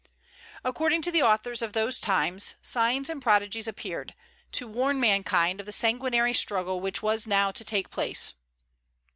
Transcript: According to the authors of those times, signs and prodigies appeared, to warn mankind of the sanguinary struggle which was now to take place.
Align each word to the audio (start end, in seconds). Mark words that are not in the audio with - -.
According 0.63 1.03
to 1.03 1.11
the 1.11 1.21
authors 1.21 1.61
of 1.61 1.73
those 1.73 1.99
times, 1.99 2.55
signs 2.63 3.07
and 3.07 3.21
prodigies 3.21 3.67
appeared, 3.67 4.15
to 4.53 4.65
warn 4.67 4.99
mankind 4.99 5.59
of 5.59 5.67
the 5.67 5.71
sanguinary 5.71 6.33
struggle 6.33 6.81
which 6.81 7.03
was 7.03 7.27
now 7.27 7.51
to 7.51 7.63
take 7.63 7.91
place. 7.91 8.33